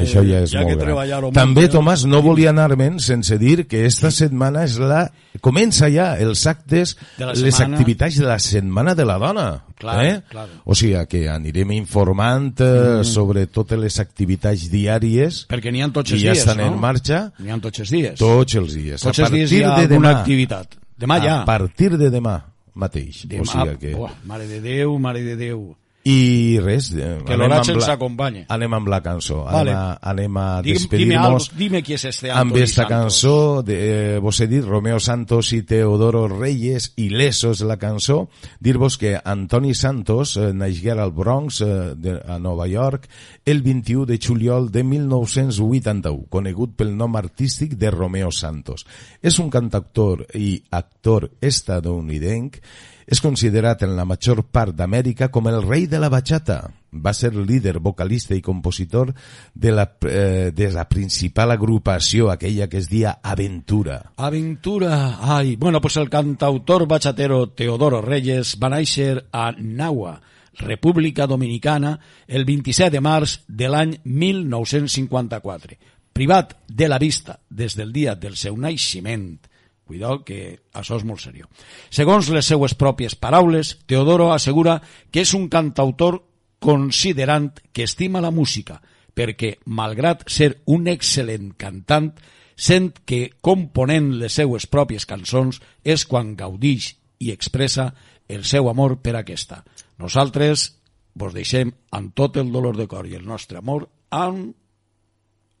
[0.00, 1.20] Això ja és ja molt que gran.
[1.20, 1.72] molt, També, ja.
[1.74, 5.02] Tomàs, no volia anar-me'n sense dir que esta setmana és la...
[5.44, 7.76] Comença ja els actes, les setmana.
[7.76, 9.46] activitats de la Setmana de la Dona.
[9.76, 10.14] Clar, eh?
[10.30, 10.46] clar.
[10.64, 13.04] O sigui que anirem informant eh, Mm.
[13.04, 16.70] sobre totes les activitats diàries Perquè n'hi ha tots els i ja dies, estan no?
[16.72, 18.16] en marxa N'hi ha tots els dies.
[18.18, 19.02] tots els dies.
[19.02, 20.76] Tots els dies partir hi ha de alguna demà, activitat.
[20.96, 21.40] Demà ja.
[21.42, 22.38] A partir de demà
[22.74, 23.24] mateix.
[23.30, 23.94] Demà, o sigui que...
[23.98, 25.72] Uah, mare de Déu, mare de Déu.
[26.06, 28.44] I res, eh, Que amb ens la- acompanye.
[28.52, 29.44] Anem amb la cançó.
[29.44, 29.70] Vale.
[29.72, 32.90] Anem a, anem a Digue'm- dime, despedir-nos dime qui és este amb esta Santos.
[32.98, 38.28] cançó de, eh, vos he dit Romeo Santos i Teodoro Reyes i Lesos la cançó
[38.60, 43.08] dir-vos que Antoni Santos eh, naixgué al Bronx eh, de, a Nova York
[43.46, 48.84] el 21 de juliol de 1981 conegut pel nom artístic de Romeo Santos
[49.22, 52.58] és un cantautor i actor estadounidenc
[53.06, 56.62] és considerat en la major part d'Amèrica com el rei de la bachata.
[56.94, 59.12] Va ser líder, vocalista i compositor
[59.54, 64.12] de la, eh, de la principal agrupació, aquella que es dia Aventura.
[64.16, 65.18] Aventura.
[65.20, 70.20] Ai, bueno, pues el cantautor bachatero Teodoro Reyes va néixer a Nahua,
[70.54, 71.98] República Dominicana,
[72.28, 75.76] el 27 de març de l'any 1954.
[76.14, 79.40] Privat de la vista des del dia del seu naixement.
[79.84, 81.48] Cuidao, que això és molt seriós.
[81.92, 84.78] Segons les seues pròpies paraules, Teodoro assegura
[85.12, 86.22] que és un cantautor
[86.64, 88.80] considerant que estima la música,
[89.14, 92.14] perquè, malgrat ser un excel·lent cantant,
[92.56, 97.90] sent que component les seues pròpies cançons és quan gaudix i expressa
[98.28, 99.62] el seu amor per aquesta.
[100.00, 100.70] Nosaltres
[101.14, 104.54] vos deixem amb tot el dolor de cor i el nostre amor amb...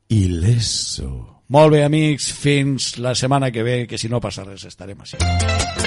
[0.08, 1.33] Ileso.
[1.54, 5.83] Molt bé, amics, fins la setmana que ve, que si no passa res estarem així.